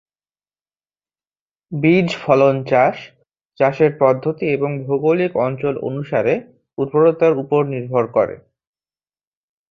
বীজ 1.71 2.09
ফলন 2.15 2.55
চাষ, 2.63 2.95
চাষের 3.59 3.91
পদ্ধতি 3.99 4.45
এবং 4.49 4.71
ভৌগোলিক 4.85 5.31
অঞ্চল 5.45 5.75
অনুসারে 5.89 6.33
উর্বরতার 6.77 7.33
উপর 7.37 7.61
নির্ভর 7.65 8.03
করে। 8.07 8.35